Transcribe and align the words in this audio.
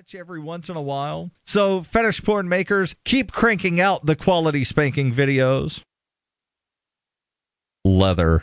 touch 0.00 0.14
every 0.14 0.40
once 0.40 0.70
in 0.70 0.76
a 0.76 0.82
while. 0.82 1.30
So, 1.44 1.82
fetish 1.82 2.22
porn 2.22 2.48
makers, 2.48 2.94
keep 3.04 3.32
cranking 3.32 3.80
out 3.80 4.06
the 4.06 4.16
quality 4.16 4.64
spanking 4.64 5.12
videos. 5.12 5.82
Leather. 7.84 8.42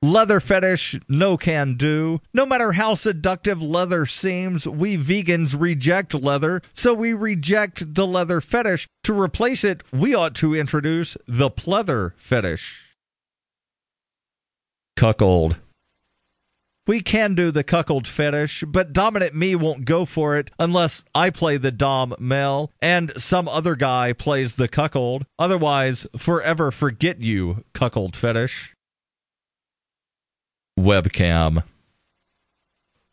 Leather 0.00 0.40
fetish, 0.40 0.98
no 1.08 1.36
can 1.36 1.74
do. 1.74 2.20
No 2.32 2.46
matter 2.46 2.72
how 2.72 2.94
seductive 2.94 3.62
leather 3.62 4.06
seems, 4.06 4.66
we 4.66 4.96
vegans 4.96 5.58
reject 5.58 6.14
leather, 6.14 6.62
so 6.72 6.94
we 6.94 7.12
reject 7.12 7.94
the 7.94 8.06
leather 8.06 8.40
fetish. 8.40 8.88
To 9.04 9.20
replace 9.20 9.64
it, 9.64 9.82
we 9.92 10.14
ought 10.14 10.34
to 10.36 10.54
introduce 10.54 11.16
the 11.26 11.50
pleather 11.50 12.12
fetish. 12.16 12.94
Cuckold. 14.96 15.56
We 16.88 17.02
can 17.02 17.36
do 17.36 17.52
the 17.52 17.62
cuckold 17.62 18.08
fetish, 18.08 18.64
but 18.66 18.92
dominant 18.92 19.34
me 19.34 19.54
won't 19.54 19.84
go 19.84 20.04
for 20.04 20.36
it 20.36 20.50
unless 20.58 21.04
I 21.14 21.30
play 21.30 21.56
the 21.56 21.70
dom 21.70 22.16
male 22.18 22.72
and 22.82 23.12
some 23.16 23.46
other 23.46 23.76
guy 23.76 24.12
plays 24.12 24.56
the 24.56 24.66
cuckold. 24.66 25.26
Otherwise, 25.38 26.08
forever 26.16 26.72
forget 26.72 27.20
you, 27.20 27.64
cuckold 27.72 28.16
fetish 28.16 28.74
webcam. 30.78 31.64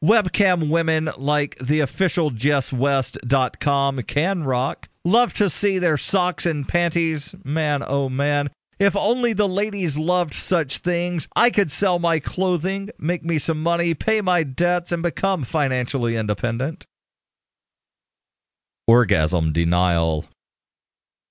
Webcam 0.04 0.70
women 0.70 1.10
like 1.18 1.58
the 1.58 1.80
official 1.80 2.30
JessWest.com 2.30 4.04
can 4.04 4.44
rock. 4.44 4.88
Love 5.04 5.34
to 5.34 5.50
see 5.50 5.80
their 5.80 5.98
socks 5.98 6.46
and 6.46 6.68
panties. 6.68 7.34
Man, 7.44 7.84
oh 7.86 8.10
man. 8.10 8.50
If 8.78 8.96
only 8.96 9.32
the 9.32 9.48
ladies 9.48 9.98
loved 9.98 10.34
such 10.34 10.80
things, 10.80 11.30
I 11.36 11.50
could 11.50 11.72
sell 11.72 11.98
my 11.98 12.20
clothing, 12.20 12.90
make 13.00 13.24
me 13.24 13.40
some 13.40 13.62
money, 13.64 13.94
pay 13.94 14.20
my 14.20 14.44
debts, 14.44 14.92
and 14.92 15.02
become 15.02 15.44
financially 15.44 16.18
independent. 16.18 16.86
Orgasm 18.88 19.54
denial. 19.54 20.26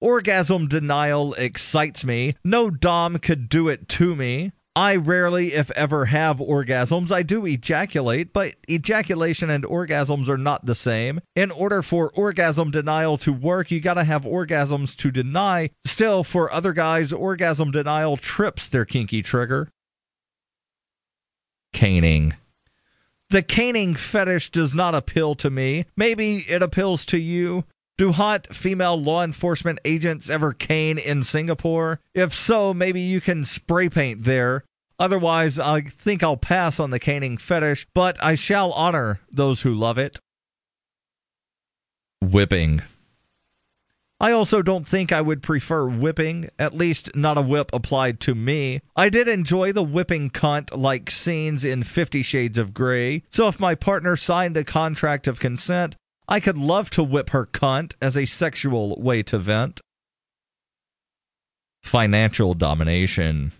Orgasm 0.00 0.69
denial 0.69 1.34
excites 1.34 2.03
me. 2.03 2.34
No 2.42 2.70
Dom 2.70 3.19
could 3.19 3.48
do 3.48 3.69
it 3.69 3.89
to 3.91 4.17
me. 4.17 4.53
I 4.77 4.97
rarely, 4.97 5.55
if 5.55 5.70
ever, 5.72 6.06
have 6.06 6.39
orgasms. 6.39 7.12
I 7.12 7.22
do 7.22 7.47
ejaculate, 7.47 8.33
but 8.33 8.56
ejaculation 8.69 9.48
and 9.48 9.62
orgasms 9.62 10.28
are 10.28 10.39
not 10.39 10.66
the 10.66 10.75
same. 10.75 11.20
In 11.36 11.53
order 11.53 11.81
for 11.81 12.11
orgasm 12.14 12.72
denial 12.72 13.16
to 13.19 13.33
work, 13.33 13.70
you 13.70 13.78
gotta 13.78 14.03
have 14.03 14.25
orgasms 14.25 14.97
to 14.97 15.12
deny. 15.12 15.70
Still, 15.84 16.25
for 16.25 16.53
other 16.53 16.72
guys, 16.72 17.12
orgasm 17.12 17.70
denial 17.70 18.16
trips 18.16 18.69
their 18.69 18.84
kinky 18.84 19.22
trigger. 19.22 19.70
Caning. 21.72 22.34
The 23.31 23.42
caning 23.42 23.94
fetish 23.94 24.50
does 24.50 24.75
not 24.75 24.94
appeal 24.94 25.34
to 25.36 25.50
me. 25.50 25.86
Maybe 25.97 26.38
it 26.48 26.62
appeals 26.62 27.05
to 27.06 27.19
you. 27.19 27.64
Do 27.97 28.11
hot 28.11 28.53
female 28.53 29.00
law 29.00 29.23
enforcement 29.23 29.78
agents 29.84 30.28
ever 30.28 30.53
cane 30.53 30.98
in 30.98 31.23
Singapore? 31.23 32.00
If 32.12 32.34
so, 32.34 32.75
maybe 32.75 33.00
you 33.00 33.20
can 33.20 33.45
spray 33.45 33.89
paint 33.89 34.25
there. 34.25 34.64
Otherwise, 34.98 35.61
I 35.61 35.83
think 35.83 36.22
I'll 36.22 36.37
pass 36.37 36.81
on 36.81 36.91
the 36.91 36.98
caning 36.98 37.37
fetish, 37.37 37.87
but 37.95 38.22
I 38.22 38.34
shall 38.34 38.72
honor 38.72 39.20
those 39.31 39.62
who 39.62 39.72
love 39.72 39.97
it. 39.98 40.19
Whipping. 42.20 42.83
I 44.20 44.33
also 44.33 44.62
don't 44.62 44.87
think 44.87 45.12
I 45.12 45.20
would 45.20 45.42
prefer 45.42 45.87
whipping, 45.87 46.48
at 46.59 46.75
least 46.75 47.15
not 47.15 47.37
a 47.37 47.42
whip 47.42 47.70
applied 47.72 48.20
to 48.20 48.34
me. 48.34 48.81
I 48.97 49.09
did 49.09 49.28
enjoy 49.28 49.72
the 49.72 49.83
whipping 49.83 50.31
cunt 50.31 50.77
like 50.77 51.11
scenes 51.11 51.65
in 51.65 51.83
Fifty 51.83 52.22
Shades 52.22 52.56
of 52.56 52.72
Grey, 52.72 53.22
so 53.28 53.48
if 53.48 53.61
my 53.61 53.75
partner 53.75 54.17
signed 54.17 54.56
a 54.56 54.65
contract 54.65 55.27
of 55.27 55.41
consent, 55.41 55.97
I 56.28 56.41
could 56.41 56.58
love 56.58 56.91
to 56.91 57.03
whip 57.03 57.30
her 57.30 57.47
cunt 57.47 57.94
as 58.00 58.17
a 58.17 58.25
sexual 58.25 59.00
way 59.00 59.22
to 59.25 59.39
vent. 59.39 59.80
Financial 61.83 62.55
domination. 62.55 63.53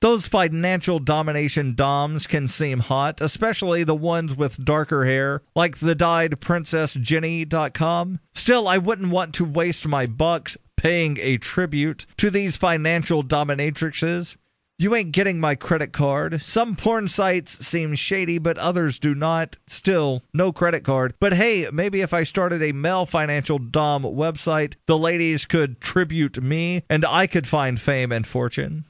Those 0.00 0.28
financial 0.28 0.98
domination 0.98 1.74
doms 1.74 2.26
can 2.26 2.46
seem 2.46 2.80
hot, 2.80 3.22
especially 3.22 3.84
the 3.84 3.94
ones 3.94 4.36
with 4.36 4.62
darker 4.62 5.06
hair, 5.06 5.40
like 5.56 5.78
the 5.78 5.94
dyed 5.94 6.32
princessjenny.com. 6.32 8.20
Still, 8.34 8.68
I 8.68 8.76
wouldn't 8.76 9.10
want 9.10 9.32
to 9.36 9.46
waste 9.46 9.88
my 9.88 10.04
bucks 10.04 10.58
paying 10.76 11.16
a 11.18 11.38
tribute 11.38 12.04
to 12.18 12.28
these 12.28 12.58
financial 12.58 13.22
dominatrixes. 13.22 14.36
You 14.76 14.96
ain't 14.96 15.12
getting 15.12 15.38
my 15.38 15.54
credit 15.54 15.92
card. 15.92 16.42
Some 16.42 16.74
porn 16.74 17.06
sites 17.06 17.64
seem 17.64 17.94
shady, 17.94 18.38
but 18.38 18.58
others 18.58 18.98
do 18.98 19.14
not. 19.14 19.56
Still, 19.68 20.24
no 20.34 20.52
credit 20.52 20.82
card. 20.82 21.14
But 21.20 21.34
hey, 21.34 21.68
maybe 21.72 22.00
if 22.00 22.12
I 22.12 22.24
started 22.24 22.60
a 22.60 22.72
male 22.72 23.06
financial 23.06 23.60
dom 23.60 24.02
website, 24.02 24.74
the 24.86 24.98
ladies 24.98 25.46
could 25.46 25.80
tribute 25.80 26.42
me 26.42 26.82
and 26.90 27.04
I 27.04 27.28
could 27.28 27.46
find 27.46 27.80
fame 27.80 28.10
and 28.10 28.26
fortune. 28.26 28.84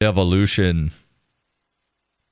Evolution. 0.00 0.92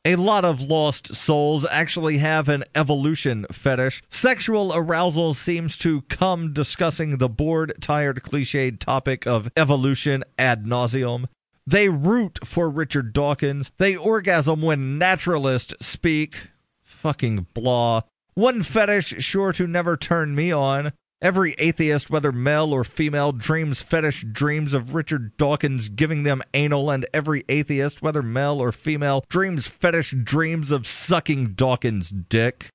A 0.05 0.16
lot 0.16 0.44
of 0.44 0.62
lost 0.62 1.15
souls 1.15 1.66
actually 1.69 2.19
have 2.19 2.49
an 2.49 2.65
evolution 2.77 3.44
fetish. 3.50 4.03
Sexual 4.09 4.72
arousal 4.72 5.34
seems 5.34 5.77
to 5.78 6.03
come 6.03 6.53
discussing 6.53 7.19
the 7.19 7.28
bored, 7.28 7.75
tired, 7.81 8.22
cliched 8.22 8.78
topic 8.78 9.27
of 9.27 9.50
evolution 9.56 10.22
ad 10.39 10.65
nauseum. 10.65 11.27
They 11.66 11.88
root 11.88 12.38
for 12.44 12.69
Richard 12.69 13.12
Dawkins. 13.12 13.71
They 13.78 13.97
orgasm 13.97 14.62
when 14.62 14.98
naturalists 14.98 15.75
speak. 15.81 16.48
Fucking 16.82 17.47
blah. 17.54 18.03
One 18.34 18.62
fetish 18.62 19.22
sure 19.22 19.53
to 19.53 19.66
never 19.66 19.97
turn 19.97 20.34
me 20.34 20.53
on. 20.53 20.93
Every 21.22 21.54
atheist, 21.59 22.09
whether 22.09 22.32
male 22.32 22.72
or 22.72 22.82
female, 22.82 23.32
dreams 23.32 23.82
fetish 23.82 24.25
dreams 24.32 24.72
of 24.72 24.94
Richard 24.94 25.37
Dawkins 25.37 25.91
giving 25.91 26.22
them 26.22 26.41
anal, 26.54 26.91
and 26.91 27.04
every 27.12 27.44
atheist, 27.47 28.00
whether 28.00 28.22
male 28.22 28.59
or 28.60 28.72
female, 28.72 29.25
dreams 29.28 29.69
fetish 29.69 30.15
dreams 30.22 30.71
of 30.71 30.87
sucking 30.87 31.53
Dawkins' 31.53 32.09
dick. 32.09 32.69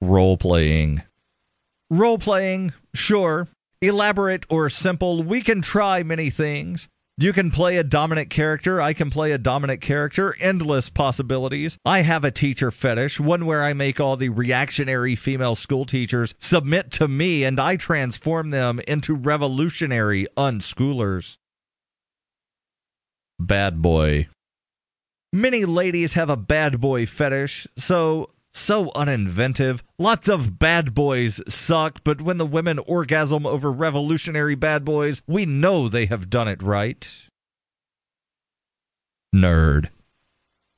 Role 0.00 0.38
playing. 0.38 1.02
Role 1.90 2.18
playing, 2.18 2.72
sure. 2.94 3.48
Elaborate 3.80 4.44
or 4.48 4.68
simple, 4.68 5.22
we 5.22 5.40
can 5.40 5.62
try 5.62 6.02
many 6.02 6.30
things. 6.30 6.88
You 7.16 7.32
can 7.32 7.50
play 7.50 7.76
a 7.76 7.84
dominant 7.84 8.30
character. 8.30 8.80
I 8.80 8.92
can 8.92 9.10
play 9.10 9.32
a 9.32 9.38
dominant 9.38 9.80
character. 9.80 10.36
Endless 10.40 10.88
possibilities. 10.88 11.76
I 11.84 12.02
have 12.02 12.24
a 12.24 12.30
teacher 12.30 12.70
fetish, 12.70 13.18
one 13.18 13.44
where 13.44 13.62
I 13.62 13.72
make 13.72 13.98
all 13.98 14.16
the 14.16 14.28
reactionary 14.28 15.16
female 15.16 15.56
school 15.56 15.84
teachers 15.84 16.34
submit 16.38 16.92
to 16.92 17.08
me 17.08 17.42
and 17.44 17.58
I 17.58 17.76
transform 17.76 18.50
them 18.50 18.80
into 18.86 19.14
revolutionary 19.14 20.28
unschoolers. 20.36 21.36
Bad 23.40 23.82
boy. 23.82 24.28
Many 25.32 25.64
ladies 25.64 26.14
have 26.14 26.30
a 26.30 26.36
bad 26.36 26.80
boy 26.80 27.04
fetish, 27.04 27.66
so 27.76 28.30
so 28.58 28.90
uninventive. 28.90 29.80
Lots 29.98 30.28
of 30.28 30.58
bad 30.58 30.94
boys 30.94 31.40
suck, 31.48 32.02
but 32.04 32.20
when 32.20 32.38
the 32.38 32.46
women 32.46 32.78
orgasm 32.80 33.46
over 33.46 33.70
revolutionary 33.72 34.54
bad 34.54 34.84
boys, 34.84 35.22
we 35.26 35.46
know 35.46 35.88
they 35.88 36.06
have 36.06 36.30
done 36.30 36.48
it 36.48 36.62
right. 36.62 37.26
Nerd. 39.34 39.90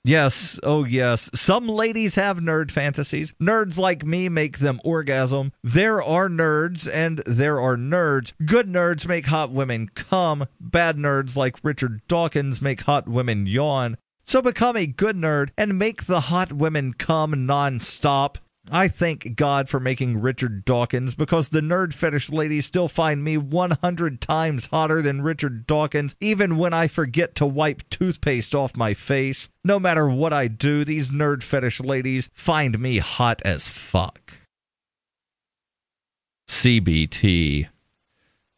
Yes, 0.03 0.59
oh 0.63 0.85
yes. 0.85 1.29
Some 1.35 1.69
ladies 1.69 2.15
have 2.15 2.39
nerd 2.39 2.71
fantasies. 2.71 3.35
Nerds 3.41 3.77
like 3.77 4.05
me 4.05 4.31
make 4.31 4.59
them 4.59 4.81
orgasm. 4.83 5.53
There 5.63 6.03
are 6.03 6.29
nerds 6.29 6.91
and 6.91 7.19
there 7.27 7.61
are 7.61 7.77
nerds. 7.77 8.33
Good 8.45 8.67
nerds 8.67 9.07
make 9.07 9.27
hot 9.27 9.51
women 9.51 9.91
come. 9.95 10.47
Bad 10.59 10.97
nerds 10.97 11.37
like 11.37 11.59
Richard 11.63 12.01
Dawkins 12.09 12.63
make 12.63 12.83
hot 12.83 13.09
women 13.09 13.47
yawn. 13.47 13.99
So 14.31 14.41
become 14.41 14.77
a 14.77 14.87
good 14.87 15.17
nerd 15.17 15.51
and 15.59 15.77
make 15.77 16.05
the 16.05 16.21
hot 16.21 16.53
women 16.53 16.93
come 16.93 17.33
nonstop. 17.33 18.37
I 18.71 18.87
thank 18.87 19.35
God 19.35 19.69
for 19.69 19.81
making 19.81 20.21
Richard 20.21 20.65
Dawkins 20.65 21.17
because 21.17 21.49
the 21.49 21.61
nerd 21.61 21.93
fetish 21.93 22.31
ladies 22.31 22.65
still 22.65 22.87
find 22.87 23.25
me 23.25 23.37
100 23.37 24.21
times 24.21 24.67
hotter 24.67 25.03
than 25.03 25.23
Richard 25.23 25.67
Dawkins, 25.67 26.15
even 26.21 26.57
when 26.57 26.73
I 26.73 26.87
forget 26.87 27.35
to 27.35 27.45
wipe 27.45 27.83
toothpaste 27.91 28.55
off 28.55 28.77
my 28.77 28.95
face. 28.95 29.49
No 29.65 29.81
matter 29.81 30.09
what 30.09 30.33
I 30.33 30.47
do, 30.47 30.85
these 30.85 31.11
nerd 31.11 31.43
fetish 31.43 31.81
ladies 31.81 32.31
find 32.33 32.79
me 32.79 32.99
hot 32.99 33.43
as 33.45 33.67
fuck. 33.67 34.35
CBT. 36.49 37.67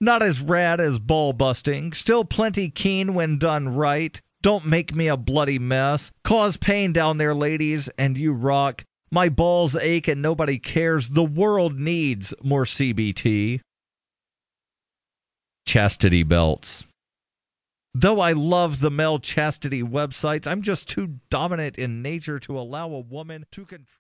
Not 0.02 0.22
as 0.22 0.42
rad 0.42 0.82
as 0.82 0.98
ball 0.98 1.32
busting, 1.32 1.94
still 1.94 2.26
plenty 2.26 2.68
keen 2.68 3.14
when 3.14 3.38
done 3.38 3.70
right. 3.75 4.20
Don't 4.42 4.66
make 4.66 4.92
me 4.92 5.06
a 5.06 5.16
bloody 5.16 5.60
mess. 5.60 6.10
Cause 6.24 6.56
pain 6.56 6.92
down 6.92 7.18
there, 7.18 7.34
ladies, 7.34 7.88
and 7.96 8.18
you 8.18 8.32
rock. 8.32 8.84
My 9.10 9.28
balls 9.28 9.76
ache 9.76 10.08
and 10.08 10.20
nobody 10.20 10.58
cares. 10.58 11.10
The 11.10 11.22
world 11.22 11.78
needs 11.78 12.34
more 12.42 12.64
CBT. 12.64 13.60
Chastity 15.64 16.24
belts. 16.24 16.84
Though 17.94 18.20
I 18.20 18.32
love 18.32 18.80
the 18.80 18.90
male 18.90 19.18
chastity 19.18 19.82
websites, 19.82 20.46
I'm 20.46 20.62
just 20.62 20.88
too 20.88 21.20
dominant 21.30 21.78
in 21.78 22.02
nature 22.02 22.40
to 22.40 22.58
allow 22.58 22.88
a 22.90 23.00
woman 23.00 23.44
to 23.52 23.64
control. 23.64 23.86